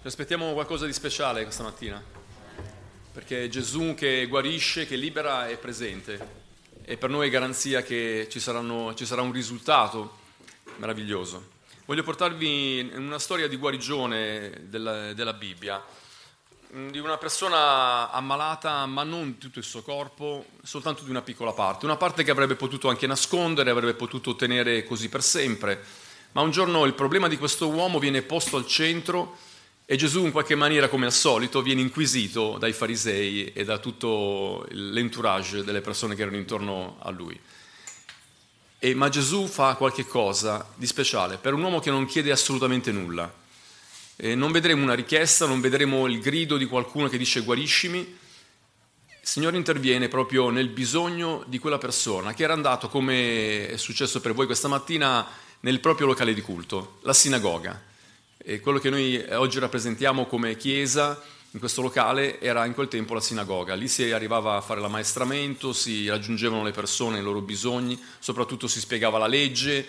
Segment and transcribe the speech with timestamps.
[0.00, 2.02] Ci aspettiamo qualcosa di speciale questa mattina,
[3.12, 6.38] perché Gesù che guarisce, che libera è presente.
[6.82, 10.16] E per noi è garanzia che ci, saranno, ci sarà un risultato
[10.76, 11.50] meraviglioso.
[11.84, 15.84] Voglio portarvi una storia di guarigione della, della Bibbia,
[16.68, 21.52] di una persona ammalata, ma non di tutto il suo corpo, soltanto di una piccola
[21.52, 25.84] parte, una parte che avrebbe potuto anche nascondere, avrebbe potuto tenere così per sempre,
[26.32, 29.48] ma un giorno il problema di questo uomo viene posto al centro
[29.90, 34.64] e Gesù in qualche maniera, come al solito, viene inquisito dai farisei e da tutto
[34.70, 37.36] l'entourage delle persone che erano intorno a lui.
[38.78, 42.92] E, ma Gesù fa qualche cosa di speciale per un uomo che non chiede assolutamente
[42.92, 43.34] nulla.
[44.14, 47.98] E non vedremo una richiesta, non vedremo il grido di qualcuno che dice guariscimi.
[47.98, 48.16] Il
[49.22, 54.34] Signore interviene proprio nel bisogno di quella persona che era andato, come è successo per
[54.34, 55.26] voi questa mattina,
[55.62, 57.89] nel proprio locale di culto, la sinagoga.
[58.42, 63.12] E quello che noi oggi rappresentiamo come chiesa in questo locale era in quel tempo
[63.12, 63.74] la sinagoga.
[63.74, 68.80] Lì si arrivava a fare l'ammaestramento, si raggiungevano le persone, i loro bisogni, soprattutto si
[68.80, 69.86] spiegava la legge,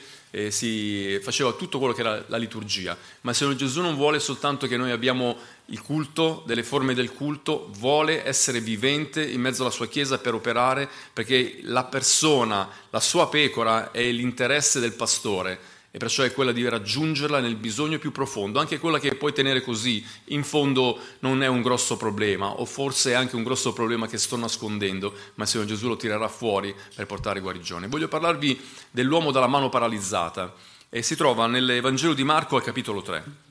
[0.50, 2.98] si faceva tutto quello che era la liturgia.
[3.22, 7.70] Ma Signore Gesù non vuole soltanto che noi abbiamo il culto, delle forme del culto,
[7.78, 13.30] vuole essere vivente in mezzo alla sua Chiesa per operare, perché la persona, la sua
[13.30, 18.60] pecora è l'interesse del pastore e perciò è quella di raggiungerla nel bisogno più profondo,
[18.60, 23.12] anche quella che puoi tenere così, in fondo non è un grosso problema, o forse
[23.12, 26.74] è anche un grosso problema che sto nascondendo, ma il Signore Gesù lo tirerà fuori
[26.96, 27.88] per portare guarigione.
[27.88, 30.54] Voglio parlarvi dell'uomo dalla mano paralizzata
[30.88, 33.50] e si trova nel Vangelo di Marco al capitolo 3.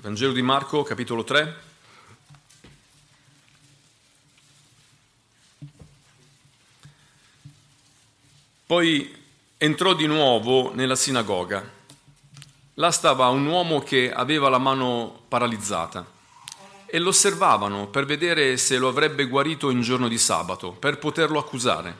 [0.00, 1.67] Vangelo di Marco, capitolo 3.
[8.68, 9.16] Poi
[9.56, 11.66] entrò di nuovo nella sinagoga.
[12.74, 16.06] Là stava un uomo che aveva la mano paralizzata
[16.84, 21.38] e lo osservavano per vedere se lo avrebbe guarito in giorno di sabato, per poterlo
[21.38, 21.98] accusare.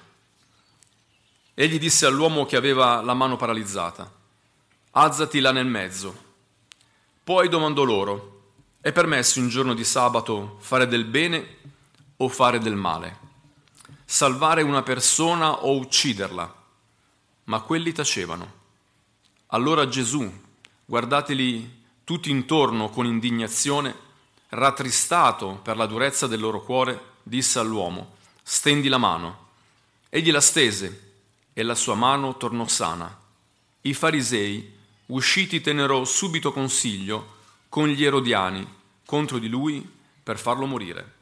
[1.55, 4.13] Egli disse all'uomo che aveva la mano paralizzata,
[4.91, 6.15] alzati là nel mezzo.
[7.25, 8.43] Poi domandò loro,
[8.83, 11.57] è permesso in giorno di sabato fare del bene
[12.19, 13.19] o fare del male?
[14.05, 16.57] Salvare una persona o ucciderla?
[17.49, 18.57] Ma quelli tacevano.
[19.49, 20.31] Allora Gesù,
[20.85, 23.95] guardateli tutti intorno con indignazione,
[24.51, 29.47] rattristato per la durezza del loro cuore, disse all'uomo, stendi la mano.
[30.09, 31.13] Egli la stese
[31.53, 33.15] e la sua mano tornò sana.
[33.83, 34.75] I farisei,
[35.07, 37.37] usciti, tennero subito consiglio
[37.69, 38.67] con gli erodiani
[39.05, 39.87] contro di lui
[40.23, 41.17] per farlo morire.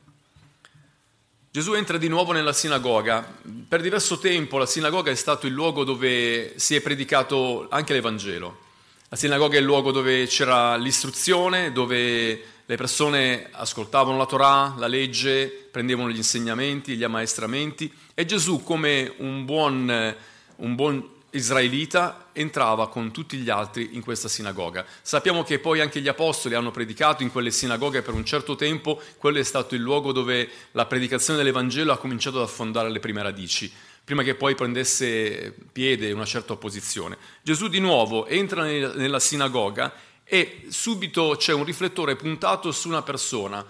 [1.56, 3.26] Gesù entra di nuovo nella sinagoga.
[3.66, 8.58] Per diverso tempo la sinagoga è stato il luogo dove si è predicato anche l'Evangelo.
[9.08, 14.86] La sinagoga è il luogo dove c'era l'istruzione, dove le persone ascoltavano la Torah, la
[14.86, 20.14] legge, prendevano gli insegnamenti, gli ammaestramenti e Gesù come un buon,
[20.56, 24.84] un buon israelita entrava con tutti gli altri in questa sinagoga.
[25.02, 29.00] Sappiamo che poi anche gli apostoli hanno predicato in quelle sinagoghe per un certo tempo,
[29.18, 33.22] quello è stato il luogo dove la predicazione dell'Evangelo ha cominciato ad affondare le prime
[33.22, 33.72] radici,
[34.04, 37.16] prima che poi prendesse piede una certa opposizione.
[37.42, 39.92] Gesù di nuovo entra nella sinagoga
[40.24, 43.64] e subito c'è un riflettore puntato su una persona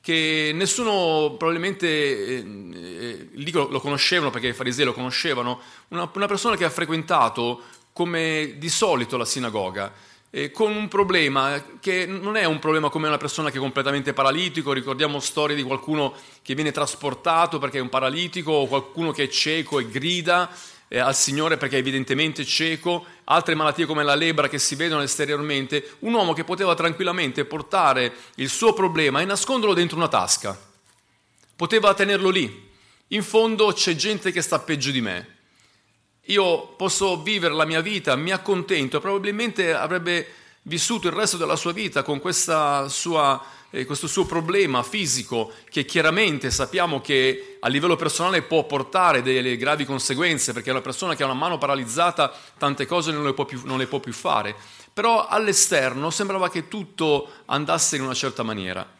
[0.00, 2.44] che nessuno probabilmente eh,
[2.74, 7.62] eh, lì lo conoscevano perché i farisei lo conoscevano, una, una, persona che ha frequentato
[7.92, 9.92] come di solito la sinagoga,
[10.30, 14.12] eh, con un problema che non è un problema come una persona che è completamente
[14.12, 19.24] paralitico, ricordiamo storie di qualcuno che viene trasportato perché è un paralitico o qualcuno che
[19.24, 20.50] è cieco e grida,
[20.92, 25.02] eh, al Signore perché è evidentemente cieco, altre malattie come la lebra che si vedono
[25.02, 30.58] esteriormente, un uomo che poteva tranquillamente portare il suo problema e nasconderlo dentro una tasca.
[31.54, 32.68] Poteva tenerlo lì.
[33.08, 35.36] In fondo c'è gente che sta peggio di me.
[36.24, 40.26] Io posso vivere la mia vita, mi accontento, probabilmente avrebbe
[40.62, 46.50] vissuto il resto della sua vita con sua, eh, questo suo problema fisico che chiaramente
[46.50, 51.26] sappiamo che a livello personale può portare delle gravi conseguenze perché una persona che ha
[51.26, 54.54] una mano paralizzata tante cose non le può più, le può più fare,
[54.92, 58.98] però all'esterno sembrava che tutto andasse in una certa maniera.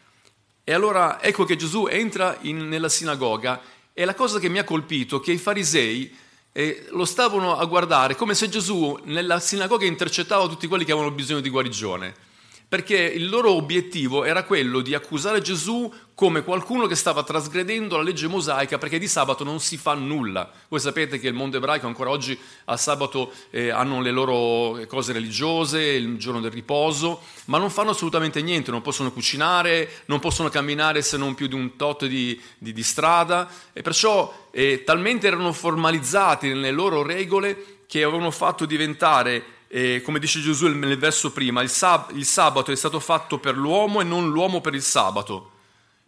[0.63, 3.61] E allora ecco che Gesù entra in, nella sinagoga
[3.93, 6.15] e la cosa che mi ha colpito è che i farisei
[6.53, 11.13] e lo stavano a guardare come se Gesù nella sinagoga intercettava tutti quelli che avevano
[11.13, 12.29] bisogno di guarigione.
[12.71, 18.01] Perché il loro obiettivo era quello di accusare Gesù come qualcuno che stava trasgredendo la
[18.01, 20.49] legge mosaica perché di sabato non si fa nulla.
[20.69, 25.11] Voi sapete che il mondo ebraico ancora oggi a sabato eh, hanno le loro cose
[25.11, 30.47] religiose, il giorno del riposo, ma non fanno assolutamente niente, non possono cucinare, non possono
[30.47, 35.27] camminare se non più di un tot di, di, di strada e perciò eh, talmente
[35.27, 41.31] erano formalizzati nelle loro regole che avevano fatto diventare e come dice Gesù nel verso
[41.31, 44.81] prima, il, sab- il sabato è stato fatto per l'uomo e non l'uomo per il
[44.81, 45.51] sabato.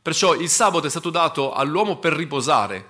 [0.02, 2.90] Perciò il sabato è stato dato all'uomo per riposare,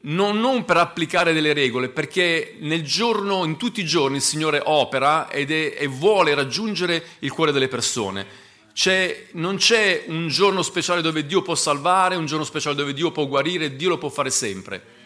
[0.00, 4.60] non, non, per applicare delle regole, perché nel giorno, in tutti i giorni il Signore
[4.62, 8.26] opera ed è, e vuole raggiungere il cuore delle persone.
[8.74, 13.10] C'è, non c'è un giorno speciale dove Dio può salvare, un giorno speciale dove Dio
[13.10, 15.00] può guarire, Dio lo può fare sempre.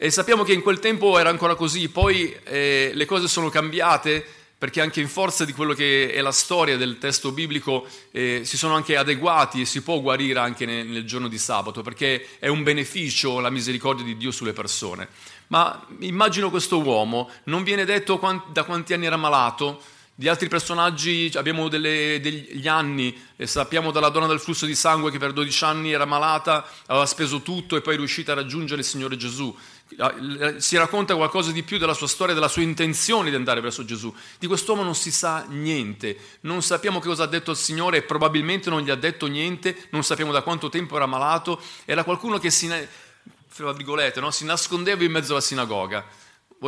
[0.00, 4.24] E sappiamo che in quel tempo era ancora così, poi eh, le cose sono cambiate
[4.56, 8.56] perché anche in forza di quello che è la storia del testo biblico eh, si
[8.56, 12.46] sono anche adeguati e si può guarire anche nel, nel, giorno di sabato perché è
[12.46, 15.08] un beneficio la misericordia di Dio sulle persone.
[15.48, 19.82] Ma immagino questo uomo, non viene detto quant, da quanti anni era malato,
[20.18, 25.12] di altri personaggi abbiamo delle, degli anni, e sappiamo dalla donna del flusso di sangue
[25.12, 28.80] che per 12 anni era malata, aveva speso tutto e poi è riuscita a raggiungere
[28.80, 29.56] il Signore Gesù.
[30.58, 34.14] Si racconta qualcosa di più della sua storia, della sua intenzione di andare verso Gesù.
[34.38, 38.70] Di quest'uomo non si sa niente, non sappiamo che cosa ha detto il Signore probabilmente
[38.70, 42.50] non gli ha detto niente, non sappiamo da quanto tempo era malato, era qualcuno che
[42.50, 44.30] si, no?
[44.30, 46.04] si nascondeva in mezzo alla sinagoga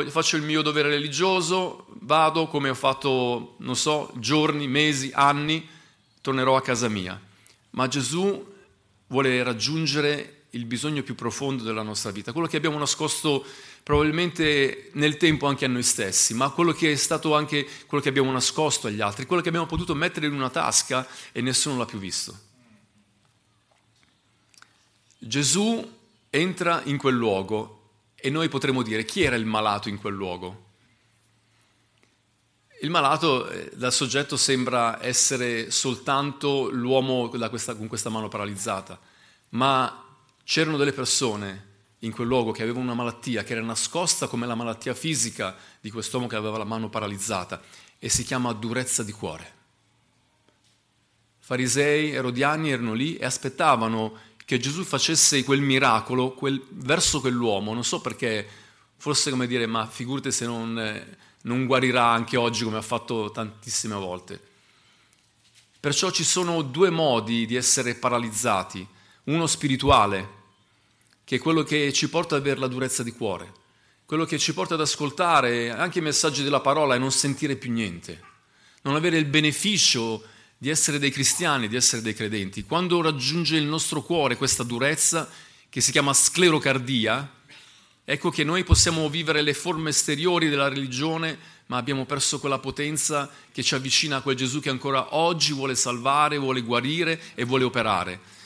[0.08, 5.68] faccio il mio dovere religioso, vado come ho fatto, non so, giorni, mesi, anni,
[6.20, 7.20] tornerò a casa mia.
[7.70, 8.46] Ma Gesù
[9.08, 13.44] vuole raggiungere il bisogno più profondo della nostra vita, quello che abbiamo nascosto
[13.82, 18.08] probabilmente nel tempo anche a noi stessi, ma quello che è stato anche quello che
[18.08, 21.86] abbiamo nascosto agli altri, quello che abbiamo potuto mettere in una tasca e nessuno l'ha
[21.86, 22.48] più visto.
[25.18, 25.98] Gesù
[26.30, 27.76] entra in quel luogo
[28.14, 30.68] e noi potremmo dire chi era il malato in quel luogo?
[32.82, 38.98] Il malato eh, dal soggetto sembra essere soltanto l'uomo questa, con questa mano paralizzata,
[39.50, 40.09] ma
[40.50, 41.66] c'erano delle persone
[42.00, 45.92] in quel luogo che avevano una malattia che era nascosta come la malattia fisica di
[45.92, 47.62] quest'uomo che aveva la mano paralizzata
[48.00, 49.52] e si chiama durezza di cuore.
[51.38, 57.84] Farisei, erodiani erano lì e aspettavano che Gesù facesse quel miracolo quel, verso quell'uomo, non
[57.84, 58.44] so perché,
[58.96, 63.94] forse come dire, ma figurate se non, non guarirà anche oggi come ha fatto tantissime
[63.94, 64.40] volte.
[65.78, 68.84] Perciò ci sono due modi di essere paralizzati,
[69.24, 70.38] uno spirituale,
[71.30, 73.52] che è quello che ci porta ad avere la durezza di cuore,
[74.04, 77.70] quello che ci porta ad ascoltare anche i messaggi della parola e non sentire più
[77.70, 78.20] niente,
[78.82, 80.24] non avere il beneficio
[80.58, 82.64] di essere dei cristiani, di essere dei credenti.
[82.64, 85.30] Quando raggiunge il nostro cuore questa durezza,
[85.68, 87.32] che si chiama sclerocardia,
[88.04, 93.30] ecco che noi possiamo vivere le forme esteriori della religione, ma abbiamo perso quella potenza
[93.52, 97.62] che ci avvicina a quel Gesù che ancora oggi vuole salvare, vuole guarire e vuole
[97.62, 98.39] operare.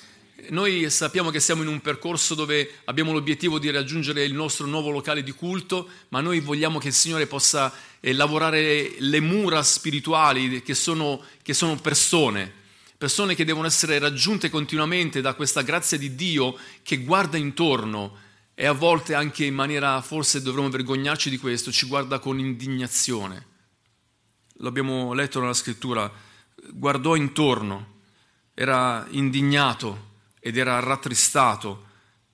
[0.50, 4.90] Noi sappiamo che siamo in un percorso dove abbiamo l'obiettivo di raggiungere il nostro nuovo
[4.90, 10.62] locale di culto, ma noi vogliamo che il Signore possa eh, lavorare le mura spirituali
[10.62, 12.52] che sono, che sono persone,
[12.98, 18.16] persone che devono essere raggiunte continuamente da questa grazia di Dio che guarda intorno
[18.54, 23.46] e a volte anche in maniera, forse dovremmo vergognarci di questo, ci guarda con indignazione.
[24.58, 26.10] L'abbiamo letto nella scrittura,
[26.70, 27.92] guardò intorno,
[28.54, 30.12] era indignato
[30.46, 31.86] ed era rattristato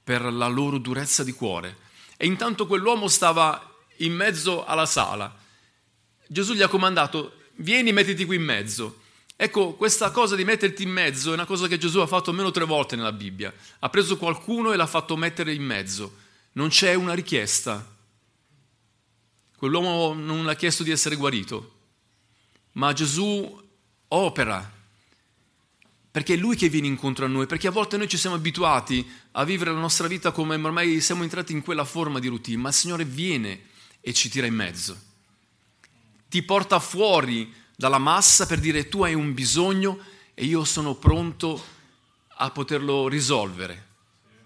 [0.03, 1.77] per la loro durezza di cuore.
[2.17, 5.33] E intanto quell'uomo stava in mezzo alla sala.
[6.27, 9.03] Gesù gli ha comandato, vieni, mettiti qui in mezzo.
[9.37, 12.51] Ecco, questa cosa di metterti in mezzo è una cosa che Gesù ha fatto almeno
[12.51, 13.55] tre volte nella Bibbia.
[13.79, 16.17] Ha preso qualcuno e l'ha fatto mettere in mezzo.
[16.55, 17.95] Non c'è una richiesta.
[19.57, 21.75] Quell'uomo non ha chiesto di essere guarito,
[22.73, 23.69] ma Gesù
[24.09, 24.79] opera
[26.11, 29.09] perché è Lui che viene incontro a noi, perché a volte noi ci siamo abituati
[29.33, 32.71] a vivere la nostra vita come ormai siamo entrati in quella forma di routine, ma
[32.71, 33.69] il Signore viene
[34.01, 34.99] e ci tira in mezzo.
[36.29, 39.99] Ti porta fuori dalla massa per dire tu hai un bisogno
[40.35, 41.63] e io sono pronto
[42.39, 43.87] a poterlo risolvere.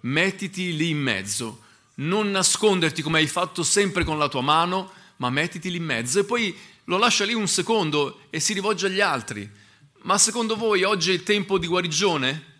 [0.00, 1.62] Mettiti lì in mezzo,
[1.96, 6.18] non nasconderti come hai fatto sempre con la tua mano, ma mettiti lì in mezzo
[6.18, 6.54] e poi
[6.84, 9.62] lo lascia lì un secondo e si rivolge agli altri
[10.04, 12.52] ma secondo voi oggi è il tempo di guarigione?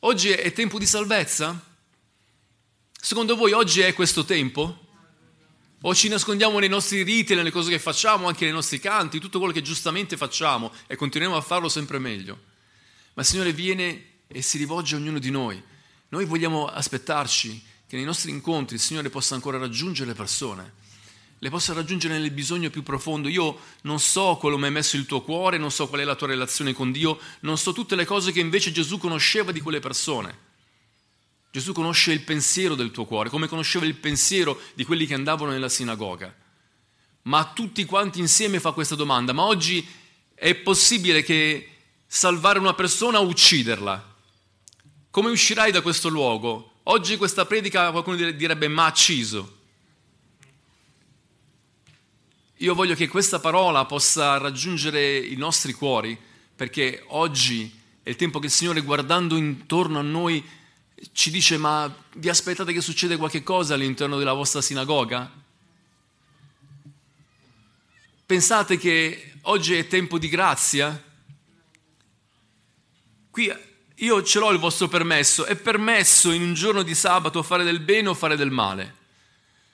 [0.00, 1.72] Oggi è tempo di salvezza?
[2.92, 4.82] Secondo voi oggi è questo tempo?
[5.86, 9.38] o ci nascondiamo nei nostri riti, nelle cose che facciamo, anche nei nostri canti, tutto
[9.38, 12.40] quello che giustamente facciamo e continuiamo a farlo sempre meglio.
[13.12, 15.62] Ma il Signore viene e si rivolge a ognuno di noi.
[16.08, 20.72] Noi vogliamo aspettarci che nei nostri incontri il Signore possa ancora raggiungere le persone,
[21.38, 23.28] le possa raggiungere nel bisogno più profondo.
[23.28, 26.28] Io non so mi hai messo il tuo cuore, non so qual è la tua
[26.28, 30.52] relazione con Dio, non so tutte le cose che invece Gesù conosceva di quelle persone.
[31.50, 35.52] Gesù conosce il pensiero del tuo cuore, come conosceva il pensiero di quelli che andavano
[35.52, 36.34] nella sinagoga.
[37.22, 39.86] Ma tutti quanti insieme fa questa domanda, ma oggi
[40.34, 41.68] è possibile che
[42.06, 44.14] salvare una persona o ucciderla?
[45.10, 46.80] Come uscirai da questo luogo?
[46.84, 49.62] Oggi questa predica qualcuno direbbe ma acciso.
[52.58, 56.16] Io voglio che questa parola possa raggiungere i nostri cuori
[56.54, 60.44] perché oggi è il tempo che il Signore guardando intorno a noi
[61.12, 65.30] ci dice ma vi aspettate che succeda qualche cosa all'interno della vostra sinagoga?
[68.24, 71.02] Pensate che oggi è tempo di grazia?
[73.30, 73.52] Qui
[73.96, 77.80] io ce l'ho il vostro permesso, è permesso in un giorno di sabato fare del
[77.80, 79.02] bene o fare del male.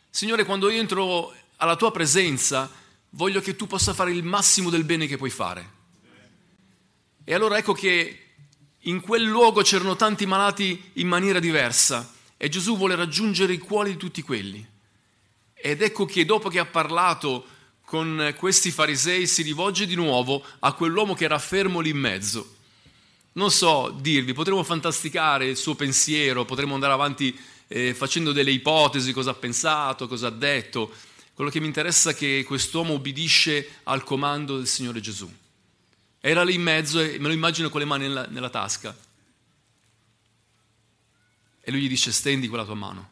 [0.08, 2.71] Signore, quando io entro alla tua presenza,
[3.11, 5.79] voglio che tu possa fare il massimo del bene che puoi fare.
[7.23, 8.19] E allora ecco che
[8.85, 13.93] in quel luogo c'erano tanti malati in maniera diversa e Gesù vuole raggiungere i cuori
[13.93, 14.67] di tutti quelli.
[15.52, 17.47] Ed ecco che dopo che ha parlato
[17.85, 22.57] con questi farisei si rivolge di nuovo a quell'uomo che era fermo lì in mezzo.
[23.33, 27.38] Non so dirvi, potremmo fantasticare il suo pensiero, potremmo andare avanti
[27.69, 30.93] eh, facendo delle ipotesi, cosa ha pensato, cosa ha detto.
[31.40, 35.35] Quello che mi interessa è che quest'uomo ubbidisce al comando del Signore Gesù.
[36.20, 38.94] Era lì in mezzo e me lo immagino con le mani nella, nella tasca.
[41.62, 43.11] E lui gli dice stendi quella tua mano,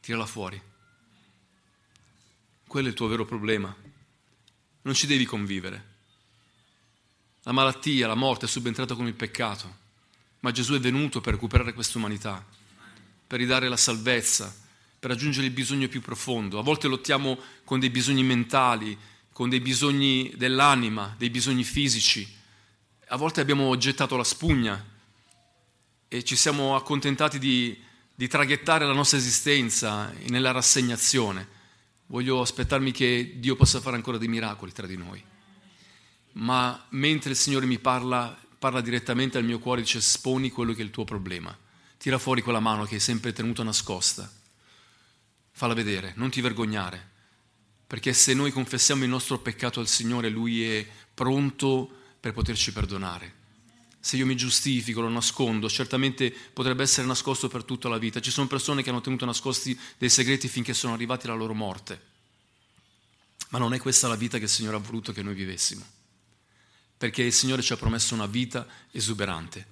[0.00, 0.62] tirala fuori.
[2.68, 3.74] Quello è il tuo vero problema.
[4.82, 5.84] Non ci devi convivere.
[7.42, 9.76] La malattia, la morte è subentrata con il peccato,
[10.38, 12.46] ma Gesù è venuto per recuperare questa umanità,
[13.26, 14.61] per ridare la salvezza,
[15.02, 16.60] per raggiungere il bisogno più profondo.
[16.60, 18.96] A volte lottiamo con dei bisogni mentali,
[19.32, 22.24] con dei bisogni dell'anima, dei bisogni fisici.
[23.08, 24.80] A volte abbiamo gettato la spugna
[26.06, 27.76] e ci siamo accontentati di,
[28.14, 31.48] di traghettare la nostra esistenza nella rassegnazione.
[32.06, 35.20] Voglio aspettarmi che Dio possa fare ancora dei miracoli tra di noi.
[36.34, 40.82] Ma mentre il Signore mi parla, parla direttamente al mio cuore dice esponi quello che
[40.82, 41.58] è il tuo problema.
[41.98, 44.30] Tira fuori quella mano che hai sempre tenuto nascosta.
[45.52, 47.10] Falla vedere, non ti vergognare
[47.92, 51.86] perché se noi confessiamo il nostro peccato al Signore, Lui è pronto
[52.18, 53.34] per poterci perdonare.
[54.00, 58.18] Se io mi giustifico, lo nascondo, certamente potrebbe essere nascosto per tutta la vita.
[58.18, 62.00] Ci sono persone che hanno tenuto nascosti dei segreti finché sono arrivati alla loro morte.
[63.50, 65.84] Ma non è questa la vita che il Signore ha voluto che noi vivessimo.
[66.96, 69.66] Perché il Signore ci ha promesso una vita esuberante.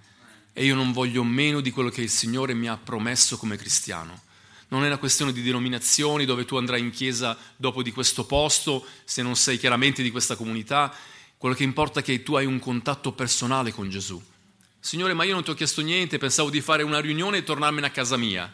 [0.53, 4.29] E io non voglio meno di quello che il Signore mi ha promesso come cristiano
[4.71, 8.87] non è una questione di denominazioni dove tu andrai in chiesa dopo di questo posto,
[9.05, 10.95] se non sei chiaramente di questa comunità.
[11.37, 14.21] Quello che importa è che tu hai un contatto personale con Gesù.
[14.79, 17.89] Signore, ma io non ti ho chiesto niente, pensavo di fare una riunione e tornarmene
[17.89, 18.53] a casa mia.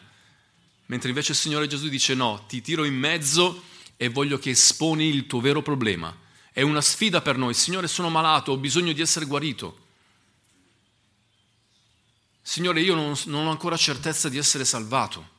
[0.87, 3.63] Mentre invece il Signore Gesù dice no, ti tiro in mezzo
[3.95, 6.15] e voglio che esponi il tuo vero problema.
[6.51, 7.53] È una sfida per noi.
[7.53, 9.85] Signore, sono malato, ho bisogno di essere guarito.
[12.41, 15.35] Signore, io non, non ho ancora certezza di essere salvato.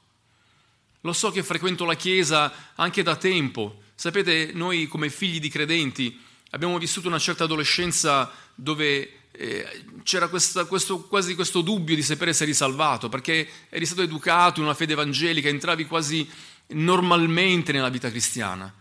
[1.02, 3.82] Lo so che frequento la Chiesa anche da tempo.
[3.94, 6.18] Sapete, noi come figli di credenti
[6.50, 12.32] abbiamo vissuto una certa adolescenza dove eh, c'era questa, questo, quasi questo dubbio di sapere
[12.32, 16.28] se eri salvato, perché eri stato educato in una fede evangelica, entravi quasi
[16.68, 18.72] normalmente nella vita cristiana.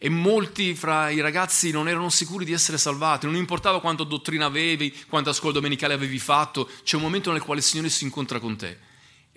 [0.00, 4.46] E molti fra i ragazzi non erano sicuri di essere salvati, non importava quanta dottrina
[4.46, 8.38] avevi, quanta scuola domenicale avevi fatto, c'è un momento nel quale il Signore si incontra
[8.38, 8.86] con te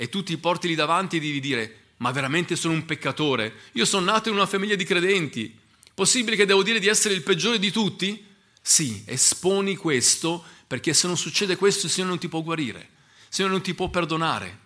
[0.01, 3.53] e tu ti porti lì davanti e devi dire ma veramente sono un peccatore?
[3.73, 5.57] Io sono nato in una famiglia di credenti.
[5.93, 8.25] Possibile che devo dire di essere il peggiore di tutti?
[8.59, 13.27] Sì, esponi questo perché se non succede questo il Signore non ti può guarire, il
[13.29, 14.59] Signore non ti può perdonare.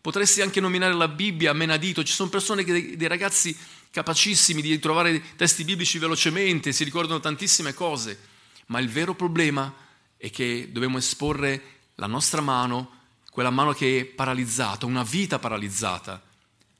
[0.00, 3.56] Potresti anche nominare la Bibbia a menadito, ci sono persone, che, dei ragazzi
[3.90, 8.18] capacissimi di trovare testi biblici velocemente, si ricordano tantissime cose,
[8.66, 9.74] ma il vero problema
[10.16, 11.62] è che dobbiamo esporre
[11.96, 16.22] la nostra mano, quella mano che è paralizzata, una vita paralizzata,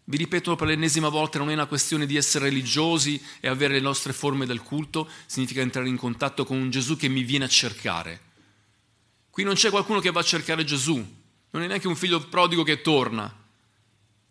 [0.07, 3.81] vi ripeto per l'ennesima volta, non è una questione di essere religiosi e avere le
[3.81, 7.49] nostre forme del culto, significa entrare in contatto con un Gesù che mi viene a
[7.49, 8.21] cercare.
[9.31, 10.95] Qui non c'è qualcuno che va a cercare Gesù,
[11.51, 13.35] non è neanche un figlio prodigo che torna,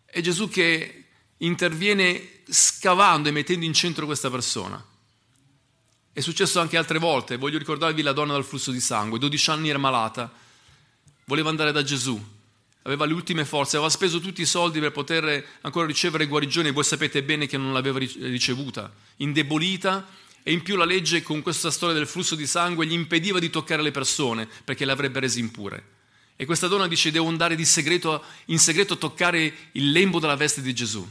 [0.05, 1.05] è Gesù che
[1.37, 4.83] interviene scavando e mettendo in centro questa persona.
[6.13, 9.69] È successo anche altre volte, voglio ricordarvi la donna dal flusso di sangue, 12 anni
[9.69, 10.31] era malata,
[11.25, 12.23] voleva andare da Gesù,
[12.83, 16.83] aveva le ultime forze, aveva speso tutti i soldi per poter ancora ricevere guarigione, voi
[16.83, 20.07] sapete bene che non l'aveva ricevuta, indebolita
[20.43, 23.49] e in più la legge con questa storia del flusso di sangue gli impediva di
[23.49, 25.91] toccare le persone perché le avrebbe rese impure.
[26.35, 30.61] E questa donna dice devo andare segreto, in segreto a toccare il lembo della veste
[30.61, 31.07] di Gesù.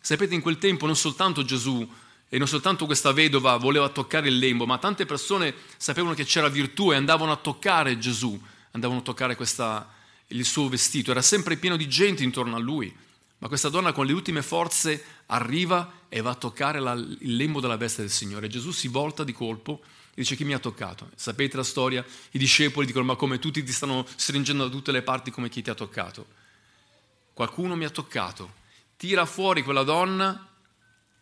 [0.00, 1.88] Sapete in quel tempo non soltanto Gesù
[2.28, 6.48] e non soltanto questa vedova voleva toccare il lembo, ma tante persone sapevano che c'era
[6.48, 8.38] virtù e andavano a toccare Gesù,
[8.72, 9.88] andavano a toccare questa,
[10.34, 12.94] il suo vestito, era sempre pieno di gente intorno a lui,
[13.38, 17.60] ma questa donna con le ultime forze arriva e va a toccare la, il lembo
[17.60, 18.48] della veste del Signore.
[18.48, 21.10] Gesù si volta di colpo e dice chi mi ha toccato?
[21.14, 22.04] Sapete la storia?
[22.32, 25.62] I discepoli dicono ma come tutti ti stanno stringendo da tutte le parti come chi
[25.62, 26.26] ti ha toccato?
[27.32, 28.62] Qualcuno mi ha toccato.
[28.96, 30.48] Tira fuori quella donna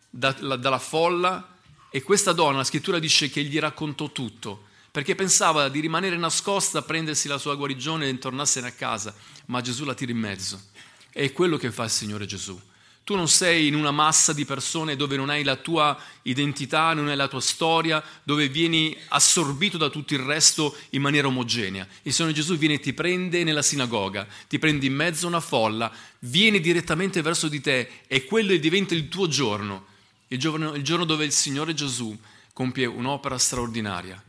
[0.09, 1.57] da, la, dalla folla
[1.89, 6.83] e questa donna, la scrittura dice che gli raccontò tutto perché pensava di rimanere nascosta,
[6.83, 9.11] prendersi la sua guarigione e tornarsene a casa,
[9.47, 10.61] ma Gesù la tira in mezzo.
[11.09, 12.61] È quello che fa il Signore Gesù.
[13.03, 17.07] Tu non sei in una massa di persone dove non hai la tua identità, non
[17.07, 21.87] hai la tua storia, dove vieni assorbito da tutto il resto in maniera omogenea.
[22.03, 25.39] Il Signore Gesù viene e ti prende nella sinagoga, ti prende in mezzo a una
[25.39, 29.87] folla, viene direttamente verso di te e quello diventa il tuo giorno,
[30.27, 32.15] il giorno, il giorno dove il Signore Gesù
[32.53, 34.23] compie un'opera straordinaria.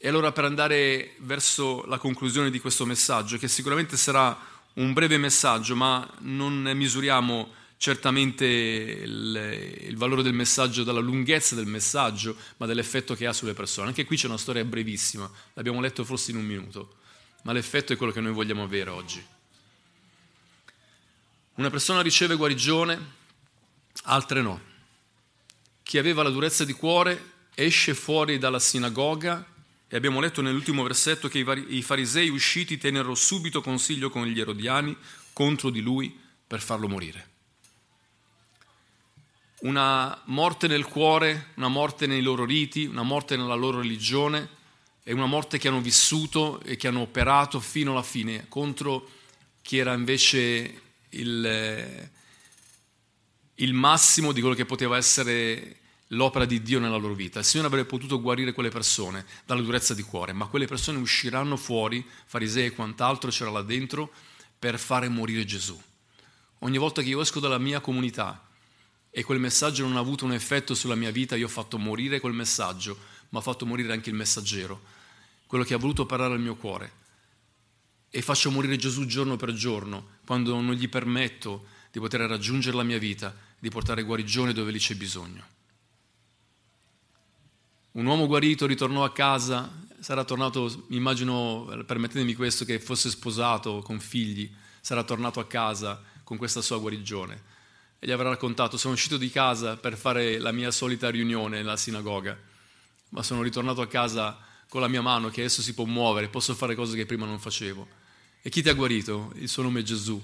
[0.00, 4.38] E allora per andare verso la conclusione di questo messaggio, che sicuramente sarà
[4.74, 11.66] un breve messaggio, ma non misuriamo certamente il, il, valore del messaggio dalla lunghezza del
[11.66, 13.88] messaggio, ma dall'effetto che ha sulle persone.
[13.88, 16.98] Anche qui c'è una storia brevissima, l'abbiamo letto forse in un minuto,
[17.42, 19.24] ma l'effetto è quello che noi vogliamo avere oggi.
[21.54, 23.14] Una persona riceve guarigione,
[24.04, 24.60] altre no.
[25.82, 29.56] Chi aveva la durezza di cuore esce fuori dalla sinagoga
[29.88, 34.94] e abbiamo letto nell'ultimo versetto che i farisei usciti tennero subito consiglio con gli erodiani
[35.32, 36.14] contro di lui
[36.46, 37.26] per farlo morire.
[39.60, 44.56] Una morte nel cuore, una morte nei loro riti, una morte nella loro religione
[45.02, 49.08] e una morte che hanno vissuto e che hanno operato fino alla fine contro
[49.62, 52.10] chi era invece il,
[53.54, 55.76] il massimo di quello che poteva essere
[56.08, 57.40] l'opera di Dio nella loro vita.
[57.40, 61.56] Il Signore avrebbe potuto guarire quelle persone dalla durezza di cuore, ma quelle persone usciranno
[61.56, 64.10] fuori, farisei e quant'altro c'era là dentro,
[64.58, 65.80] per fare morire Gesù.
[66.60, 68.46] Ogni volta che io esco dalla mia comunità
[69.10, 72.20] e quel messaggio non ha avuto un effetto sulla mia vita, io ho fatto morire
[72.20, 72.98] quel messaggio,
[73.30, 74.80] ma ho fatto morire anche il messaggero,
[75.46, 76.92] quello che ha voluto parlare al mio cuore.
[78.10, 82.82] E faccio morire Gesù giorno per giorno, quando non gli permetto di poter raggiungere la
[82.82, 85.56] mia vita, di portare guarigione dove lì c'è bisogno.
[87.98, 93.98] Un uomo guarito ritornò a casa, sarà tornato, immagino, permettetemi questo, che fosse sposato con
[93.98, 94.48] figli,
[94.80, 97.42] sarà tornato a casa con questa sua guarigione.
[97.98, 101.76] E gli avrà raccontato, sono uscito di casa per fare la mia solita riunione nella
[101.76, 102.38] sinagoga,
[103.08, 106.54] ma sono ritornato a casa con la mia mano che adesso si può muovere, posso
[106.54, 107.84] fare cose che prima non facevo.
[108.42, 109.32] E chi ti ha guarito?
[109.38, 110.22] Il suo nome è Gesù.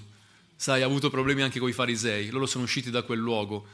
[0.55, 3.67] Sai, ha avuto problemi anche con i farisei, loro sono usciti da quel luogo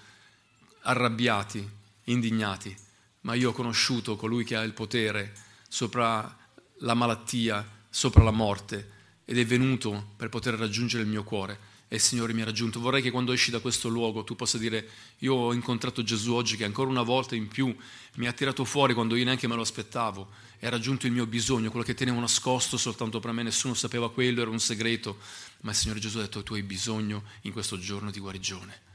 [0.82, 1.70] arrabbiati,
[2.06, 2.90] indignati
[3.22, 5.34] ma io ho conosciuto colui che ha il potere
[5.68, 6.38] sopra
[6.80, 11.96] la malattia, sopra la morte ed è venuto per poter raggiungere il mio cuore e
[11.96, 12.80] il Signore mi ha raggiunto.
[12.80, 16.56] Vorrei che quando esci da questo luogo tu possa dire io ho incontrato Gesù oggi
[16.56, 17.76] che ancora una volta in più
[18.16, 20.30] mi ha tirato fuori quando io neanche me lo aspettavo.
[20.58, 24.12] E ha raggiunto il mio bisogno, quello che tenevo nascosto soltanto per me, nessuno sapeva
[24.12, 25.18] quello, era un segreto,
[25.62, 28.90] ma il Signore Gesù ha detto tu hai bisogno in questo giorno di guarigione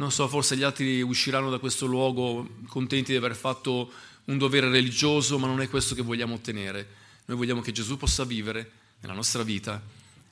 [0.00, 3.92] non so, forse gli altri usciranno da questo luogo contenti di aver fatto
[4.24, 6.88] un dovere religioso, ma non è questo che vogliamo ottenere.
[7.26, 9.80] Noi vogliamo che Gesù possa vivere nella nostra vita,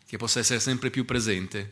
[0.06, 1.70] che possa essere sempre più presente.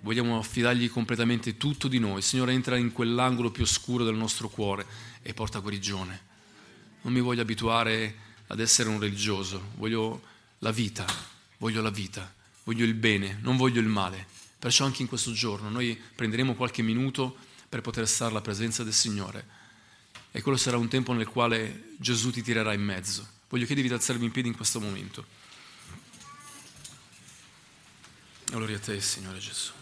[0.00, 2.20] Vogliamo affidargli completamente tutto di noi.
[2.20, 4.84] Signore entra in quell'angolo più oscuro del nostro cuore
[5.22, 6.20] e porta guarigione.
[7.02, 8.16] Non mi voglio abituare
[8.48, 10.20] ad essere un religioso, voglio
[10.58, 11.06] la vita,
[11.58, 14.34] voglio la vita, voglio il bene, non voglio il male.
[14.58, 17.36] Perciò anche in questo giorno noi prenderemo qualche minuto
[17.68, 19.64] per poter stare alla presenza del Signore
[20.30, 23.26] e quello sarà un tempo nel quale Gesù ti tirerà in mezzo.
[23.48, 25.24] Voglio chiedervi di alzarvi in piedi in questo momento.
[28.46, 29.72] Gloria a te, Signore Gesù.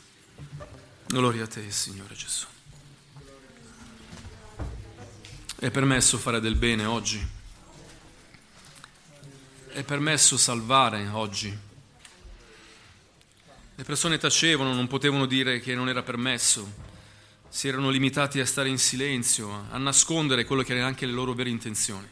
[1.07, 2.47] Gloria a te, Signore Gesù.
[5.57, 7.27] È permesso fare del bene oggi.
[9.69, 11.57] È permesso salvare oggi.
[13.77, 16.93] Le persone tacevano, non potevano dire che non era permesso.
[17.49, 21.35] si erano limitati a stare in silenzio, a nascondere quello che erano anche le loro
[21.35, 22.09] vere intenzioni.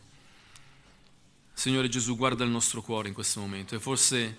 [1.52, 4.36] Signore Gesù, guarda il nostro cuore in questo momento e forse,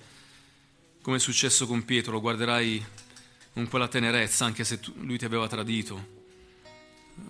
[1.01, 2.85] come è successo con Pietro, lo guarderai
[3.51, 6.21] con quella tenerezza anche se tu, lui ti aveva tradito.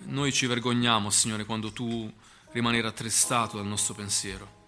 [0.06, 2.12] Noi ci vergogniamo, Signore, quando tu
[2.52, 4.62] rimani rattristato dal nostro pensiero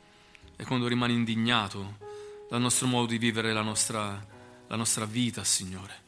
[0.56, 1.98] e quando rimani indignato
[2.48, 4.34] dal nostro modo di vivere la nostra,
[4.68, 6.04] la nostra vita, Signore.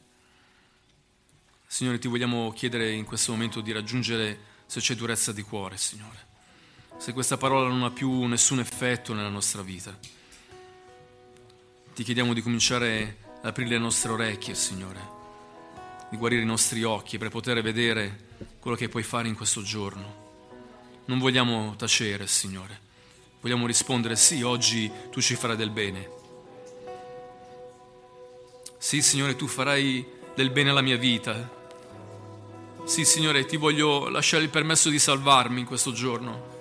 [1.66, 6.26] Signore, ti vogliamo chiedere in questo momento di raggiungere se c'è durezza di cuore, Signore.
[6.96, 9.96] Se questa parola non ha più nessun effetto nella nostra vita.
[11.94, 15.00] Ti chiediamo di cominciare ad aprire le nostre orecchie, Signore,
[16.10, 18.26] di guarire i nostri occhi per poter vedere
[18.58, 20.26] quello che puoi fare in questo giorno.
[21.04, 22.80] Non vogliamo tacere, Signore.
[23.40, 26.17] Vogliamo rispondere sì, oggi tu ci farai del bene.
[28.80, 31.50] Sì, Signore, tu farai del bene alla mia vita.
[32.84, 36.56] Sì, Signore, ti voglio lasciare il permesso di salvarmi in questo giorno.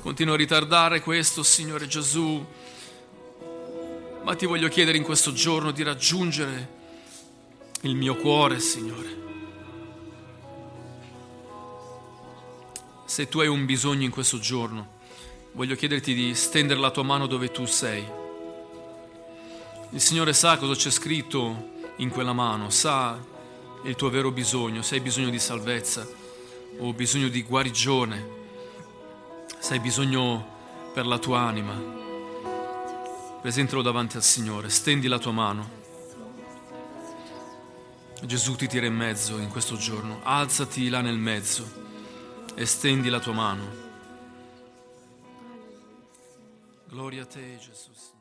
[0.00, 2.46] Continuo a ritardare questo, Signore Gesù,
[4.22, 6.76] ma ti voglio chiedere in questo giorno di raggiungere
[7.82, 9.16] il mio cuore, Signore.
[13.04, 14.96] Se tu hai un bisogno in questo giorno,
[15.52, 18.26] voglio chiederti di stendere la tua mano dove tu sei.
[19.90, 23.18] Il Signore sa cosa c'è scritto in quella mano, sa
[23.84, 26.06] il tuo vero bisogno, se hai bisogno di salvezza
[26.78, 28.28] o bisogno di guarigione,
[29.58, 30.56] se hai bisogno
[30.92, 31.74] per la tua anima,
[33.40, 35.76] presentalo davanti al Signore, stendi la tua mano.
[38.22, 41.66] Gesù ti tira in mezzo in questo giorno, alzati là nel mezzo
[42.54, 43.86] e stendi la tua mano.
[46.88, 48.16] Gloria a te Gesù.